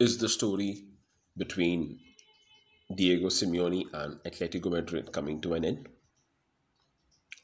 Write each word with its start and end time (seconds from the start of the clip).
is 0.00 0.16
the 0.16 0.28
story 0.28 0.86
between 1.36 2.00
Diego 2.96 3.26
Simeone 3.28 3.84
and 3.92 4.18
Atletico 4.24 4.70
Madrid 4.70 5.12
coming 5.12 5.40
to 5.42 5.52
an 5.52 5.64
end? 5.64 5.88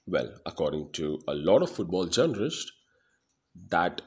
Well, 0.07 0.31
according 0.47 0.93
to 0.93 1.21
a 1.29 1.35
lot 1.35 1.63
of 1.63 1.71
football 1.71 2.07
journalists, 2.07 2.73
that 3.69 4.01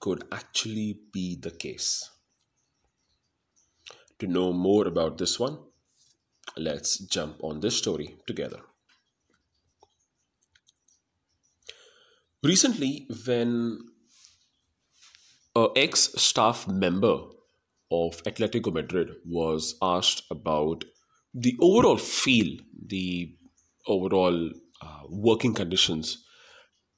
could 0.00 0.24
actually 0.32 1.00
be 1.12 1.36
the 1.40 1.52
case. 1.52 2.10
To 4.18 4.26
know 4.26 4.52
more 4.52 4.88
about 4.88 5.18
this 5.18 5.38
one, 5.38 5.58
let's 6.56 6.98
jump 6.98 7.36
on 7.42 7.60
this 7.60 7.76
story 7.76 8.16
together. 8.26 8.60
Recently, 12.42 13.06
when 13.26 13.78
a 15.54 15.68
ex 15.76 16.12
staff 16.16 16.66
member 16.66 17.18
of 17.90 18.22
Atletico 18.24 18.72
Madrid 18.72 19.10
was 19.24 19.76
asked 19.80 20.24
about 20.30 20.84
the 21.34 21.56
overall 21.60 21.98
feel, 21.98 22.58
the 22.86 23.34
overall 23.86 24.50
uh, 24.82 25.02
working 25.08 25.54
conditions 25.54 26.24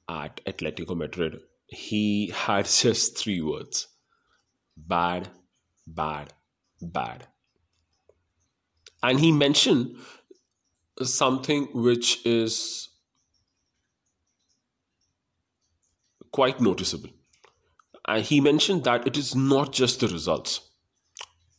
at 0.09 0.43
Atletico 0.45 0.95
Madrid, 0.95 1.39
he 1.67 2.31
had 2.33 2.65
just 2.81 3.17
three 3.17 3.41
words 3.41 3.87
bad, 4.75 5.29
bad, 5.85 6.33
bad. 6.81 7.27
And 9.03 9.19
he 9.19 9.31
mentioned 9.31 9.97
something 11.01 11.67
which 11.73 12.25
is 12.25 12.89
quite 16.31 16.59
noticeable. 16.59 17.09
And 18.07 18.23
he 18.23 18.41
mentioned 18.41 18.83
that 18.85 19.07
it 19.07 19.17
is 19.17 19.35
not 19.35 19.71
just 19.71 19.99
the 19.99 20.07
results. 20.07 20.68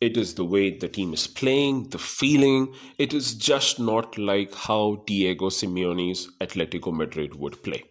It 0.01 0.17
is 0.17 0.35
the 0.35 0.45
way 0.45 0.77
the 0.77 0.89
team 0.89 1.15
is 1.15 1.27
playing, 1.27 1.91
the 1.91 1.99
feeling. 1.99 2.75
It 2.99 3.15
is 3.15 3.35
just 3.35 3.79
not 3.79 4.19
like 4.19 4.53
how 4.55 5.05
Diego 5.07 5.49
Simeone's 5.49 6.29
Atletico 6.41 6.93
Madrid 6.93 7.35
would 7.37 7.63
play. 7.63 7.85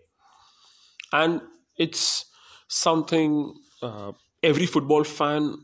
And 1.11 1.41
it's 1.77 2.25
something 2.67 3.53
uh, 3.81 4.11
every 4.43 4.65
football 4.65 5.03
fan 5.03 5.55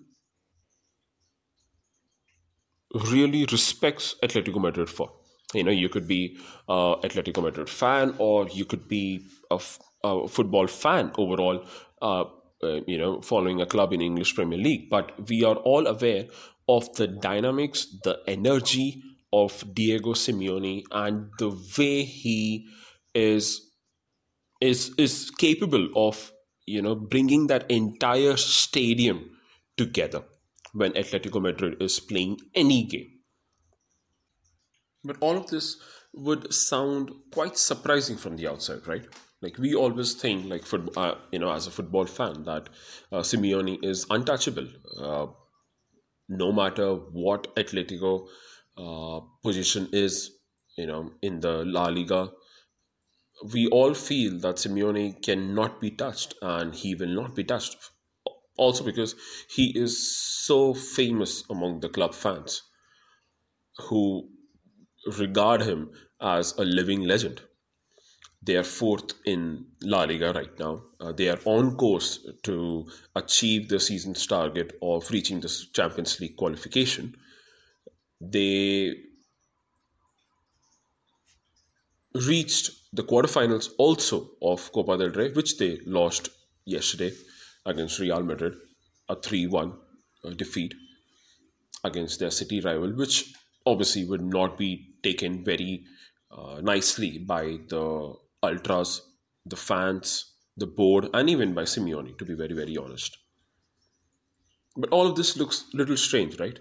really 3.11 3.45
respects 3.51 4.15
Atletico 4.23 4.59
Madrid 4.61 4.89
for. 4.89 5.11
You 5.53 5.63
know, 5.63 5.71
you 5.71 5.89
could 5.89 6.07
be 6.07 6.37
a 6.67 6.95
Atletico 7.03 7.41
Madrid 7.43 7.69
fan, 7.69 8.15
or 8.17 8.47
you 8.49 8.65
could 8.65 8.87
be 8.87 9.25
a, 9.51 9.55
f- 9.55 9.79
a 10.03 10.27
football 10.27 10.67
fan 10.67 11.11
overall. 11.17 11.65
Uh, 12.01 12.25
uh, 12.63 12.81
you 12.87 12.97
know, 12.97 13.21
following 13.21 13.61
a 13.61 13.65
club 13.65 13.93
in 13.93 14.01
English 14.01 14.35
Premier 14.35 14.57
League. 14.57 14.89
But 14.89 15.27
we 15.29 15.43
are 15.43 15.55
all 15.55 15.87
aware 15.87 16.25
of 16.67 16.93
the 16.95 17.07
dynamics, 17.07 17.87
the 18.03 18.19
energy 18.27 19.01
of 19.31 19.63
Diego 19.73 20.13
Simeone, 20.13 20.83
and 20.91 21.29
the 21.37 21.49
way 21.77 22.03
he 22.03 22.67
is 23.13 23.61
is 24.61 24.91
is 24.97 25.31
capable 25.31 25.89
of 25.95 26.31
you 26.65 26.81
know 26.81 26.95
bringing 26.95 27.47
that 27.47 27.69
entire 27.69 28.37
stadium 28.37 29.29
together 29.77 30.23
when 30.73 30.91
Atletico 30.93 31.41
Madrid 31.41 31.81
is 31.81 31.99
playing 31.99 32.37
any 32.53 32.83
game. 32.83 33.11
But 35.03 35.17
all 35.19 35.37
of 35.37 35.47
this 35.47 35.77
would 36.13 36.53
sound 36.53 37.11
quite 37.31 37.57
surprising 37.57 38.17
from 38.17 38.37
the 38.37 38.47
outside, 38.47 38.87
right? 38.87 39.05
Like 39.45 39.59
we 39.59 39.75
always 39.75 40.13
think, 40.15 40.49
like 40.49 40.63
uh, 40.97 41.15
you 41.31 41.37
know, 41.37 41.51
as 41.51 41.67
a 41.67 41.71
football 41.71 42.07
fan, 42.07 42.43
that 42.45 42.69
uh, 43.11 43.19
Simeone 43.19 43.83
is 43.83 44.07
untouchable. 44.09 44.67
Uh, 44.99 45.27
no 46.27 46.51
matter 46.51 46.95
what 46.95 47.55
Atletico 47.55 48.27
uh, 48.75 49.19
position 49.43 49.87
is, 49.91 50.31
you 50.77 50.87
know, 50.87 51.11
in 51.21 51.41
the 51.41 51.63
La 51.63 51.85
Liga, 51.89 52.31
we 53.53 53.67
all 53.67 53.93
feel 53.93 54.39
that 54.39 54.55
Simeone 54.55 55.21
cannot 55.23 55.79
be 55.79 55.91
touched, 55.91 56.33
and 56.41 56.73
he 56.73 56.95
will 56.95 57.15
not 57.21 57.35
be 57.35 57.43
touched. 57.43 57.77
Also, 58.57 58.83
because 58.83 59.15
he 59.49 59.77
is 59.77 59.95
so 60.43 60.73
famous 60.73 61.43
among 61.51 61.81
the 61.81 61.89
club 61.89 62.15
fans, 62.15 62.63
who 63.89 64.29
regard 65.19 65.61
him 65.61 65.91
as 66.19 66.57
a 66.57 66.65
living 66.65 67.03
legend. 67.03 67.41
They 68.45 68.57
are 68.57 68.63
fourth 68.63 69.13
in 69.25 69.65
La 69.81 70.03
Liga 70.03 70.31
right 70.31 70.59
now. 70.59 70.83
Uh, 70.99 71.11
they 71.11 71.29
are 71.29 71.39
on 71.45 71.75
course 71.77 72.27
to 72.43 72.87
achieve 73.15 73.69
the 73.69 73.79
season's 73.79 74.25
target 74.27 74.77
of 74.83 75.09
reaching 75.09 75.39
the 75.39 75.49
Champions 75.73 76.19
League 76.19 76.37
qualification. 76.37 77.15
They 78.21 78.93
reached 82.13 82.69
the 82.93 83.03
quarterfinals 83.03 83.71
also 83.79 84.29
of 84.43 84.71
Copa 84.71 84.97
del 84.97 85.09
Rey, 85.09 85.31
which 85.31 85.57
they 85.57 85.79
lost 85.85 86.29
yesterday 86.65 87.13
against 87.65 87.99
Real 87.99 88.21
Madrid, 88.21 88.53
a 89.09 89.15
3 89.15 89.47
1 89.47 89.73
uh, 90.23 90.29
defeat 90.31 90.75
against 91.83 92.19
their 92.19 92.31
city 92.31 92.61
rival, 92.61 92.93
which 92.93 93.33
obviously 93.65 94.05
would 94.05 94.21
not 94.21 94.55
be 94.55 94.93
taken 95.01 95.43
very 95.43 95.83
uh, 96.31 96.61
nicely 96.61 97.17
by 97.17 97.57
the 97.69 98.15
ultras, 98.45 99.01
the 99.45 99.55
fans, 99.55 100.33
the 100.57 100.67
board, 100.67 101.09
and 101.13 101.29
even 101.29 101.53
by 101.53 101.63
Simeone, 101.63 102.17
to 102.17 102.25
be 102.25 102.33
very, 102.33 102.53
very 102.53 102.77
honest. 102.77 103.17
But 104.77 104.89
all 104.89 105.07
of 105.07 105.15
this 105.15 105.37
looks 105.37 105.65
a 105.73 105.77
little 105.77 105.97
strange, 105.97 106.39
right? 106.39 106.59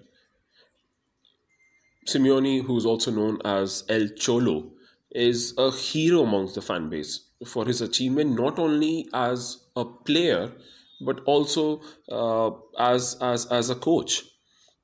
Simeone, 2.07 2.65
who's 2.65 2.87
also 2.87 3.11
known 3.11 3.41
as 3.45 3.85
El 3.89 4.09
Cholo, 4.17 4.73
is 5.11 5.55
a 5.57 5.71
hero 5.71 6.23
amongst 6.23 6.55
the 6.55 6.63
fan 6.63 6.91
base 6.91 7.29
for 7.47 7.65
his 7.67 7.81
achievement 7.81 8.39
not 8.39 8.59
only 8.59 9.09
as 9.15 9.65
a 9.77 9.85
player 9.85 10.51
but 11.01 11.21
also 11.25 11.81
uh, 12.11 12.51
as 12.79 13.17
as 13.21 13.47
as 13.47 13.71
a 13.71 13.75
coach. 13.75 14.23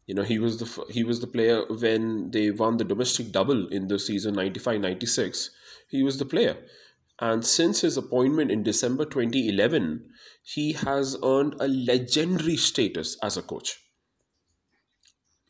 You 0.06 0.14
know, 0.14 0.22
he 0.22 0.38
was 0.38 0.58
the 0.58 0.84
he 0.90 1.04
was 1.04 1.20
the 1.20 1.26
player 1.26 1.64
when 1.68 2.30
they 2.30 2.50
won 2.50 2.76
the 2.76 2.84
domestic 2.84 3.30
double 3.32 3.68
in 3.68 3.88
the 3.88 3.98
season 3.98 4.34
95-96. 4.34 5.50
He 5.88 6.02
was 6.02 6.18
the 6.18 6.24
player. 6.24 6.56
And 7.20 7.44
since 7.44 7.82
his 7.82 7.98
appointment 7.98 8.50
in 8.50 8.62
December 8.62 9.04
2011, 9.04 10.08
he 10.42 10.72
has 10.72 11.18
earned 11.22 11.54
a 11.60 11.68
legendary 11.68 12.56
status 12.56 13.18
as 13.22 13.36
a 13.36 13.42
coach. 13.42 13.78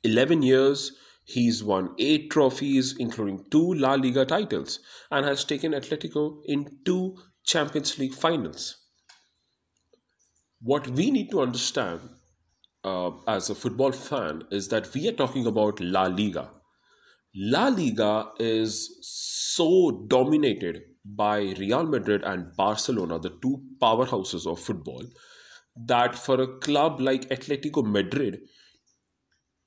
11 0.03 0.43
years, 0.43 0.93
he's 1.25 1.63
won 1.63 1.95
8 1.99 2.31
trophies, 2.31 2.97
including 2.99 3.45
2 3.51 3.75
La 3.75 3.95
Liga 3.95 4.25
titles, 4.25 4.81
and 5.11 5.25
has 5.25 5.45
taken 5.45 5.73
Atletico 5.73 6.41
in 6.47 6.67
2 6.85 7.17
Champions 7.45 7.99
League 7.99 8.15
finals. 8.15 8.77
What 10.61 10.89
we 10.89 11.11
need 11.11 11.31
to 11.31 11.41
understand 11.41 12.01
uh, 12.83 13.11
as 13.29 13.49
a 13.49 13.55
football 13.55 13.93
fan 13.93 14.43
is 14.51 14.69
that 14.69 14.93
we 14.93 15.09
are 15.09 15.13
talking 15.13 15.47
about 15.47 15.81
La 15.81 16.05
Liga. 16.05 16.51
La 17.35 17.69
Liga 17.69 18.31
is 18.39 18.99
so 19.03 20.05
dominated 20.09 20.83
by 21.05 21.55
Real 21.59 21.85
Madrid 21.85 22.23
and 22.25 22.55
Barcelona, 22.57 23.19
the 23.19 23.31
two 23.41 23.63
powerhouses 23.81 24.51
of 24.51 24.59
football, 24.59 25.05
that 25.77 26.17
for 26.17 26.41
a 26.41 26.59
club 26.59 27.01
like 27.01 27.29
Atletico 27.29 27.85
Madrid 27.85 28.41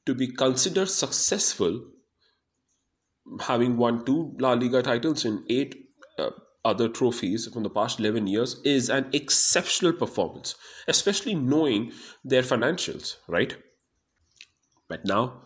to 0.05 0.13
be 0.13 0.27
considered 0.27 0.89
successful, 0.89 1.81
having 3.41 3.77
won 3.77 4.05
two 4.05 4.35
La 4.39 4.53
Liga 4.53 4.83
titles 4.83 5.23
in 5.23 5.45
eight 5.49 5.75
uh, 6.19 6.31
other 6.65 6.89
trophies 6.89 7.47
from 7.51 7.63
the 7.63 7.69
past 7.69 7.99
11 7.99 8.27
years, 8.27 8.59
is 8.65 8.89
an 8.89 9.09
exceptional 9.13 9.93
performance, 9.93 10.55
especially 10.87 11.33
knowing 11.33 11.93
their 12.25 12.41
financials, 12.41 13.15
right? 13.27 13.55
But 14.89 15.05
now, 15.05 15.43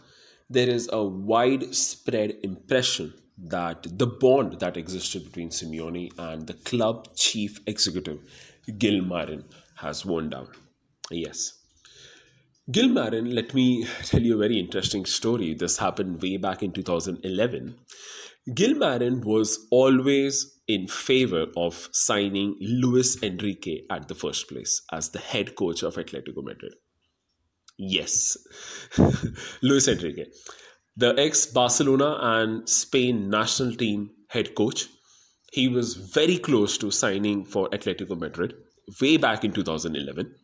there 0.50 0.70
is 0.70 0.90
a 0.92 1.04
widespread 1.04 2.38
impression 2.44 3.14
that 3.38 3.86
the 3.98 4.08
bond 4.08 4.60
that 4.60 4.78
existed 4.78 5.26
between 5.26 5.50
Simeone 5.50 6.12
and 6.18 6.48
the 6.48 6.54
club 6.54 7.10
chief 7.16 7.60
executive, 7.68 8.20
Gil 8.78 9.02
Marin, 9.02 9.44
has 9.76 10.06
worn 10.06 10.30
down. 10.30 10.48
Yes. 11.12 11.54
Gil 12.70 12.90
Marin, 12.90 13.34
let 13.34 13.54
me 13.54 13.88
tell 14.04 14.22
you 14.22 14.36
a 14.36 14.40
very 14.40 14.60
interesting 14.60 15.06
story. 15.06 15.54
This 15.54 15.78
happened 15.78 16.22
way 16.22 16.38
back 16.38 16.64
in 16.64 16.72
2011. 16.72 17.76
Gil 18.54 18.76
Marin 18.76 19.22
was 19.22 19.68
always 19.72 20.60
in 20.68 20.88
favor 20.88 21.46
of 21.56 21.90
signing 21.92 22.58
Luis 22.60 23.22
Enrique 23.22 23.84
at 23.90 24.08
the 24.08 24.16
first 24.16 24.50
place 24.50 24.82
as 24.92 25.10
the 25.10 25.20
head 25.20 25.56
coach 25.56 25.84
of 25.84 25.96
Atletico 25.96 26.44
Madrid. 26.44 26.74
Yes, 27.78 28.38
Luis 29.62 29.88
Enrique 29.88 30.26
the 30.98 31.14
ex 31.20 31.46
Barcelona 31.46 32.18
and 32.20 32.68
Spain 32.68 33.30
national 33.30 33.76
team 33.76 34.10
head 34.30 34.56
coach. 34.56 34.88
He 35.54 35.68
was 35.68 35.94
very 35.96 36.38
close 36.38 36.78
to 36.80 36.92
signing 36.92 37.46
for 37.46 37.70
Atletico 37.70 38.20
Madrid 38.20 38.56
way 39.00 39.18
back 39.18 39.46
in 39.46 39.54
2011. 39.54 40.36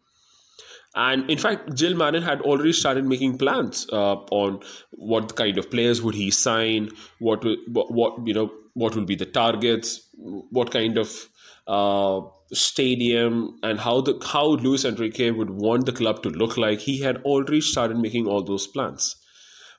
And 0.95 1.30
in 1.30 1.39
fact, 1.39 1.75
Gil 1.75 1.95
Marin 1.95 2.21
had 2.21 2.41
already 2.41 2.71
started 2.71 3.06
making 3.06 3.39
plans 3.39 3.88
uh, 3.91 4.13
on 4.30 4.62
what 4.91 5.35
kind 5.35 5.57
of 5.57 5.71
players 5.71 6.03
would 6.03 6.13
he 6.13 6.30
sign, 6.30 6.89
what 7.18 7.44
what, 7.68 7.91
what 7.91 8.27
you 8.27 8.33
know 8.33 8.51
what 8.75 8.95
will 8.95 9.06
be 9.06 9.15
the 9.15 9.25
targets, 9.25 10.07
what 10.18 10.69
kind 10.69 11.00
of 11.00 11.30
uh, 11.68 12.21
stadium, 12.51 13.57
and 13.63 13.80
how 13.80 14.01
the 14.01 14.19
how 14.25 14.45
Luis 14.45 14.86
Enrique 14.86 15.31
would 15.31 15.50
want 15.50 15.86
the 15.86 15.92
club 15.92 16.24
to 16.24 16.30
look 16.30 16.57
like. 16.57 16.80
He 16.80 17.01
had 17.01 17.18
already 17.24 17.62
started 17.62 17.98
making 17.98 18.27
all 18.27 18.44
those 18.44 18.68
plans. 18.68 19.15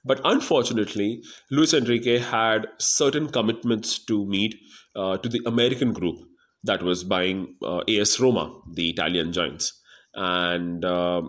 But 0.04 0.20
unfortunately, 0.24 1.22
Luis 1.50 1.72
Enrique 1.72 2.18
had 2.18 2.66
certain 2.78 3.28
commitments 3.28 3.98
to 4.04 4.26
meet 4.26 4.54
uh, 4.94 5.16
to 5.16 5.28
the 5.28 5.40
American 5.46 5.92
group 5.92 6.16
that 6.62 6.82
was 6.82 7.04
buying 7.04 7.56
uh, 7.62 7.80
AS 7.88 8.20
Roma, 8.20 8.54
the 8.72 8.90
Italian 8.90 9.32
giants. 9.32 9.80
And 10.14 10.84
uh, 10.84 11.22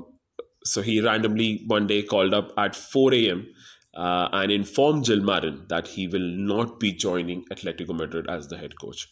so 0.63 0.81
he 0.81 1.01
randomly 1.01 1.63
one 1.67 1.87
day 1.87 2.03
called 2.03 2.33
up 2.33 2.51
at 2.57 2.75
4 2.75 3.13
a.m. 3.13 3.47
Uh, 3.95 4.27
and 4.33 4.51
informed 4.51 5.05
Gil 5.05 5.21
Marin 5.21 5.65
that 5.69 5.87
he 5.87 6.07
will 6.07 6.19
not 6.19 6.79
be 6.79 6.91
joining 6.91 7.45
Atletico 7.45 7.95
Madrid 7.95 8.29
as 8.29 8.47
the 8.49 8.57
head 8.57 8.77
coach. 8.79 9.07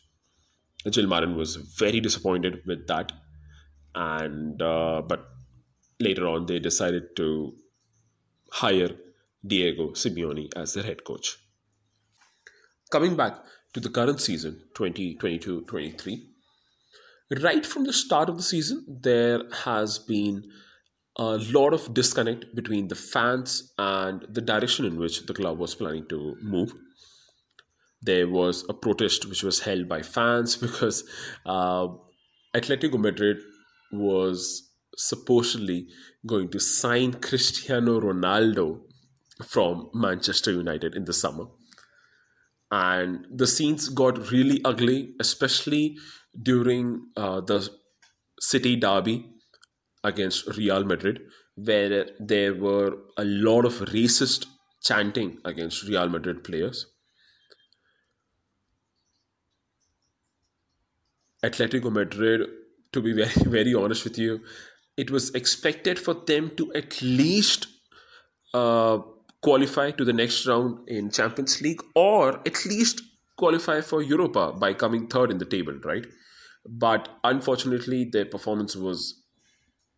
Gil 0.91 1.07
Marin 1.07 1.35
was 1.35 1.55
very 1.55 1.99
disappointed 1.99 2.61
with 2.65 2.87
that, 2.87 3.11
and 3.95 4.61
uh, 4.61 5.01
but 5.07 5.25
later 5.99 6.27
on 6.27 6.45
they 6.45 6.59
decided 6.59 7.15
to 7.15 7.53
hire 8.51 8.89
Diego 9.45 9.89
Simeone 9.91 10.49
as 10.55 10.73
their 10.73 10.83
head 10.83 11.03
coach. 11.03 11.37
Coming 12.91 13.15
back 13.15 13.39
to 13.73 13.79
the 13.79 13.89
current 13.89 14.21
season, 14.21 14.61
2022 14.75 15.61
23, 15.61 16.29
right 17.41 17.65
from 17.65 17.85
the 17.85 17.93
start 17.93 18.29
of 18.29 18.37
the 18.37 18.43
season, 18.43 18.85
there 19.01 19.41
has 19.63 19.99
been 19.99 20.43
a 21.17 21.37
lot 21.51 21.73
of 21.73 21.93
disconnect 21.93 22.55
between 22.55 22.87
the 22.87 22.95
fans 22.95 23.73
and 23.77 24.25
the 24.29 24.41
direction 24.41 24.85
in 24.85 24.97
which 24.97 25.25
the 25.25 25.33
club 25.33 25.57
was 25.57 25.75
planning 25.75 26.05
to 26.09 26.35
move. 26.41 26.73
There 28.03 28.27
was 28.27 28.65
a 28.69 28.73
protest 28.73 29.25
which 29.27 29.43
was 29.43 29.61
held 29.61 29.87
by 29.87 30.01
fans 30.01 30.55
because 30.65 31.03
uh, 31.45 31.87
Atletico 32.55 32.99
Madrid 32.99 33.37
was 33.91 34.69
supposedly 34.95 35.87
going 36.25 36.49
to 36.49 36.59
sign 36.59 37.13
Cristiano 37.13 37.99
Ronaldo 37.99 38.81
from 39.45 39.89
Manchester 39.93 40.51
United 40.51 40.95
in 40.95 41.05
the 41.05 41.13
summer. 41.13 41.45
And 42.71 43.25
the 43.31 43.47
scenes 43.47 43.89
got 43.89 44.31
really 44.31 44.61
ugly, 44.65 45.13
especially 45.19 45.97
during 46.41 47.07
uh, 47.15 47.41
the 47.41 47.69
city 48.39 48.75
derby 48.75 49.29
against 50.03 50.47
Real 50.57 50.83
Madrid, 50.83 51.21
where 51.55 52.07
there 52.19 52.53
were 52.55 52.97
a 53.17 53.23
lot 53.23 53.65
of 53.65 53.73
racist 53.91 54.47
chanting 54.83 55.37
against 55.45 55.83
Real 55.83 56.09
Madrid 56.09 56.43
players. 56.43 56.87
Atletico 61.43 61.91
Madrid, 61.91 62.47
to 62.91 63.01
be 63.01 63.13
very, 63.23 63.49
very 63.49 63.73
honest 63.73 64.03
with 64.03 64.17
you, 64.17 64.41
it 64.97 65.11
was 65.11 65.31
expected 65.31 65.99
for 65.99 66.13
them 66.13 66.51
to 66.55 66.71
at 66.73 67.01
least 67.01 67.67
uh, 68.53 68.99
qualify 69.41 69.91
to 69.91 70.05
the 70.05 70.13
next 70.13 70.45
round 70.45 70.87
in 70.87 71.09
Champions 71.11 71.61
League 71.61 71.81
or 71.95 72.39
at 72.47 72.65
least 72.65 73.01
qualify 73.37 73.81
for 73.81 74.01
Europa 74.01 74.53
by 74.53 74.73
coming 74.73 75.07
third 75.07 75.31
in 75.31 75.39
the 75.39 75.45
table, 75.45 75.73
right? 75.83 76.05
But 76.65 77.09
unfortunately, 77.23 78.05
their 78.05 78.25
performance 78.25 78.75
was 78.75 79.21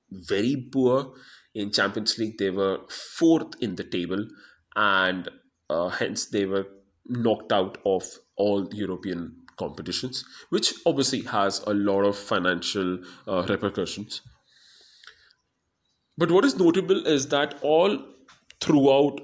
very 0.10 0.56
poor 0.72 1.14
in 1.54 1.72
Champions 1.72 2.18
League. 2.18 2.38
They 2.38 2.50
were 2.50 2.80
fourth 2.90 3.54
in 3.60 3.76
the 3.76 3.84
table, 3.84 4.28
and 4.76 5.30
uh, 5.70 5.90
hence 5.90 6.26
they 6.26 6.46
were 6.46 6.66
knocked 7.06 7.52
out 7.52 7.78
of 7.86 8.04
all 8.36 8.68
European 8.74 9.45
competitions, 9.58 10.24
which 10.50 10.74
obviously 10.86 11.22
has 11.22 11.60
a 11.68 11.74
lot 11.74 12.04
of 12.04 12.18
financial 12.18 13.00
uh, 13.28 13.46
repercussions. 13.48 14.22
But 16.18 16.32
what 16.32 16.46
is 16.46 16.58
notable 16.58 17.06
is 17.06 17.28
that 17.28 17.60
all 17.62 17.98
throughout 18.62 19.20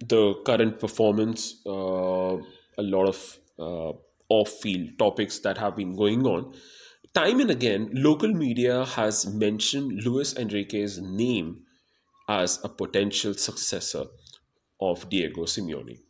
the 0.00 0.34
current 0.44 0.80
performance, 0.80 1.60
uh, 1.66 2.36
a 2.78 2.82
lot 2.82 3.06
of 3.08 3.38
uh, 3.58 3.92
off 4.28 4.48
field 4.48 4.98
topics 4.98 5.38
that 5.40 5.58
have 5.58 5.76
been 5.76 5.94
going 5.96 6.26
on. 6.26 6.54
Time 7.14 7.38
and 7.40 7.50
again, 7.50 7.90
local 7.92 8.32
media 8.32 8.84
has 8.84 9.26
mentioned 9.26 10.02
Luis 10.04 10.36
Enrique's 10.36 10.98
name 10.98 11.62
as 12.28 12.58
a 12.64 12.68
potential 12.68 13.34
successor 13.34 14.06
of 14.80 15.08
Diego 15.08 15.42
Simeone. 15.42 16.00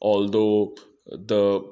Although 0.00 0.74
the 1.10 1.62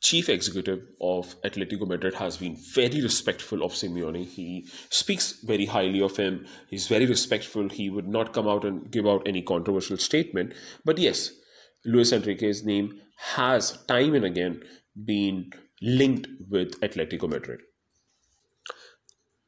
chief 0.00 0.28
executive 0.28 0.80
of 1.00 1.40
Atletico 1.42 1.86
Madrid 1.86 2.14
has 2.14 2.36
been 2.36 2.56
very 2.74 3.00
respectful 3.02 3.62
of 3.62 3.72
Simeone. 3.72 4.24
He 4.26 4.68
speaks 4.90 5.40
very 5.42 5.66
highly 5.66 6.00
of 6.00 6.16
him. 6.16 6.46
He's 6.68 6.86
very 6.86 7.06
respectful. 7.06 7.68
He 7.68 7.90
would 7.90 8.06
not 8.06 8.32
come 8.32 8.48
out 8.48 8.64
and 8.64 8.90
give 8.90 9.06
out 9.06 9.26
any 9.26 9.42
controversial 9.42 9.96
statement. 9.96 10.54
But 10.84 10.98
yes, 10.98 11.32
Luis 11.84 12.12
Enrique's 12.12 12.64
name 12.64 13.00
has 13.34 13.82
time 13.86 14.14
and 14.14 14.24
again 14.24 14.62
been 15.04 15.50
linked 15.82 16.28
with 16.48 16.80
Atletico 16.80 17.28
Madrid. 17.28 17.60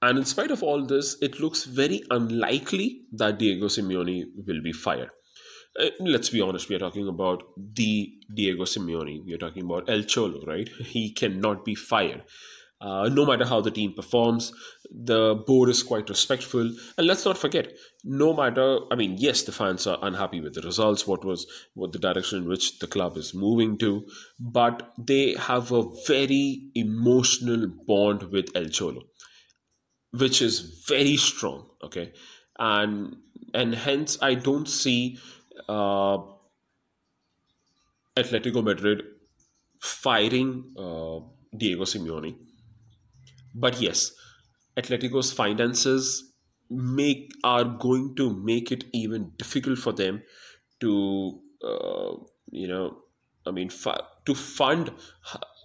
And 0.03 0.19
in 0.19 0.25
spite 0.25 0.51
of 0.51 0.63
all 0.63 0.87
this, 0.87 1.17
it 1.21 1.41
looks 1.41 1.65
very 1.65 2.03
unlikely 2.11 3.03
that 3.13 3.39
Diego 3.39 3.67
Simeone 3.67 4.25
will 4.47 4.63
be 4.63 4.73
fired. 4.73 5.11
Uh, 5.79 5.91
let's 6.01 6.31
be 6.31 6.41
honest, 6.41 6.69
we 6.69 6.75
are 6.75 6.81
talking 6.81 7.07
about 7.09 7.43
the 7.57 8.13
Diego 8.35 8.65
Simeone. 8.65 9.25
We 9.25 9.35
are 9.35 9.39
talking 9.39 9.65
about 9.65 9.89
El 9.89 10.03
Cholo, 10.03 10.45
right? 10.47 10.69
He 10.85 11.13
cannot 11.13 11.65
be 11.65 11.75
fired. 11.75 12.25
Uh, 12.81 13.11
no 13.11 13.27
matter 13.27 13.45
how 13.45 13.61
the 13.61 13.71
team 13.71 13.93
performs, 13.93 14.53
the 14.91 15.35
board 15.47 15.69
is 15.69 15.83
quite 15.83 16.09
respectful. 16.09 16.63
And 16.97 17.07
let's 17.07 17.27
not 17.27 17.37
forget, 17.37 17.75
no 18.05 18.33
matter, 18.33 18.79
I 18.91 18.95
mean, 18.95 19.17
yes, 19.19 19.43
the 19.43 19.53
fans 19.53 19.87
are 19.87 19.99
unhappy 20.01 20.41
with 20.41 20.55
the 20.55 20.63
results, 20.63 21.07
what 21.07 21.23
was 21.23 21.47
what 21.75 21.93
the 21.93 21.99
direction 21.99 22.39
in 22.39 22.49
which 22.49 22.79
the 22.79 22.87
club 22.87 23.19
is 23.19 23.35
moving 23.35 23.77
to, 23.79 24.07
but 24.39 24.95
they 24.97 25.35
have 25.35 25.73
a 25.73 25.85
very 26.07 26.71
emotional 26.75 27.67
bond 27.87 28.23
with 28.33 28.49
El 28.55 28.71
Cholo, 28.71 29.03
which 30.13 30.41
is 30.41 30.83
very 30.89 31.19
strong. 31.19 31.69
Okay, 31.85 32.15
and 32.59 33.17
and 33.53 33.75
hence 33.75 34.17
I 34.23 34.35
don't 34.35 34.69
see 34.69 35.19
uh, 35.71 36.19
Atletico 38.17 38.63
Madrid 38.63 39.03
firing 39.81 40.73
uh, 40.77 41.21
Diego 41.57 41.85
Simeone. 41.85 42.37
But 43.55 43.81
yes, 43.81 44.13
Atletico's 44.77 45.33
finances 45.33 46.33
make 46.71 47.33
are 47.43 47.65
going 47.65 48.15
to 48.17 48.31
make 48.51 48.71
it 48.71 48.85
even 48.93 49.33
difficult 49.37 49.79
for 49.79 49.93
them 49.93 50.23
to 50.81 51.41
uh, 51.65 52.13
you 52.51 52.69
know 52.69 53.03
I 53.47 53.51
mean 53.51 53.71
to 53.71 54.35
fund 54.35 54.93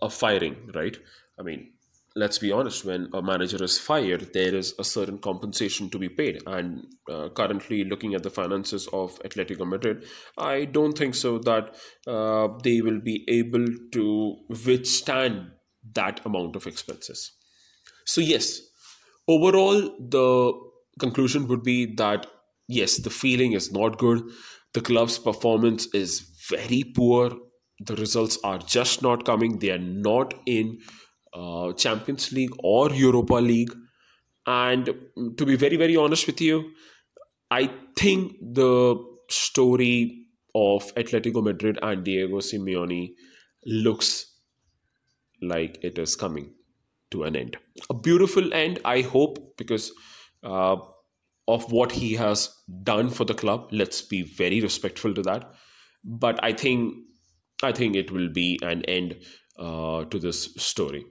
a 0.01 0.09
firing, 0.09 0.71
right? 0.73 0.97
I 1.39 1.43
mean 1.43 1.73
let's 2.15 2.37
be 2.37 2.51
honest, 2.51 2.85
when 2.85 3.09
a 3.13 3.21
manager 3.21 3.61
is 3.63 3.77
fired, 3.77 4.33
there 4.33 4.55
is 4.55 4.73
a 4.79 4.83
certain 4.83 5.17
compensation 5.17 5.89
to 5.89 5.99
be 5.99 6.07
paid. 6.07 6.41
And 6.47 6.85
uh, 7.09 7.29
currently, 7.29 7.83
looking 7.83 8.15
at 8.15 8.23
the 8.23 8.29
finances 8.29 8.87
of 8.93 9.19
Atletico 9.23 9.67
Madrid, 9.67 10.05
I 10.37 10.65
don't 10.65 10.97
think 10.97 11.15
so 11.15 11.39
that 11.39 11.75
uh, 12.07 12.47
they 12.63 12.81
will 12.81 12.99
be 12.99 13.25
able 13.27 13.65
to 13.91 14.35
withstand 14.65 15.51
that 15.93 16.25
amount 16.25 16.55
of 16.55 16.67
expenses. 16.67 17.33
So, 18.05 18.21
yes, 18.21 18.61
overall, 19.27 19.81
the 19.99 20.53
conclusion 20.99 21.47
would 21.47 21.63
be 21.63 21.93
that 21.95 22.27
yes, 22.67 22.97
the 22.97 23.09
feeling 23.09 23.53
is 23.53 23.71
not 23.71 23.97
good. 23.97 24.23
The 24.73 24.81
club's 24.81 25.19
performance 25.19 25.87
is 25.93 26.21
very 26.49 26.83
poor. 26.83 27.31
The 27.79 27.95
results 27.95 28.37
are 28.43 28.57
just 28.57 29.01
not 29.01 29.25
coming. 29.25 29.59
They 29.59 29.71
are 29.71 29.77
not 29.77 30.33
in 30.45 30.79
uh, 31.35 31.73
Champions 31.73 32.31
League 32.31 32.53
or 32.59 32.91
Europa 32.91 33.35
League. 33.35 33.73
And 34.47 34.85
to 35.37 35.45
be 35.45 35.55
very, 35.55 35.75
very 35.75 35.97
honest 35.97 36.27
with 36.27 36.39
you, 36.41 36.71
I 37.51 37.69
think 37.97 38.37
the 38.41 38.95
story 39.29 40.25
of 40.53 40.93
Atletico 40.95 41.43
Madrid 41.43 41.77
and 41.81 42.03
Diego 42.03 42.37
Simeone 42.37 43.13
looks 43.65 44.33
like 45.41 45.77
it 45.83 45.97
is 45.97 46.15
coming 46.15 46.53
to 47.11 47.23
an 47.23 47.35
end. 47.35 47.57
A 47.89 47.93
beautiful 47.93 48.53
end, 48.53 48.79
I 48.85 49.01
hope, 49.01 49.57
because 49.57 49.91
uh, 50.43 50.77
of 51.47 51.71
what 51.71 51.91
he 51.91 52.13
has 52.13 52.55
done 52.83 53.09
for 53.09 53.25
the 53.25 53.33
club. 53.33 53.69
Let's 53.71 54.01
be 54.01 54.23
very 54.23 54.61
respectful 54.61 55.13
to 55.13 55.21
that. 55.23 55.51
But 56.03 56.43
I 56.43 56.53
think 56.53 56.95
I 57.63 57.71
think 57.71 57.95
it 57.95 58.11
will 58.11 58.29
be 58.29 58.59
an 58.61 58.83
end 58.85 59.15
uh, 59.57 60.05
to 60.05 60.19
this 60.19 60.53
story. 60.57 61.05